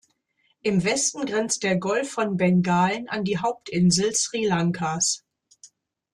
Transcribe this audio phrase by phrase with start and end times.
[0.63, 5.23] Im Westen grenzt der Golf von Bengalen an die Hauptinsel Sri Lankas.